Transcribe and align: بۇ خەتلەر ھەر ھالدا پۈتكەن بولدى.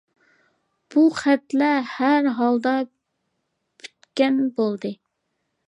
بۇ 0.93 1.03
خەتلەر 1.17 1.77
ھەر 1.91 2.31
ھالدا 2.39 2.73
پۈتكەن 2.89 4.43
بولدى. 4.61 4.95